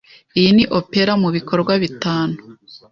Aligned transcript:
Iyi 0.39 0.49
ni 0.55 0.63
opera 0.79 1.11
mubikorwa 1.21 1.73
bitanu. 1.83 2.35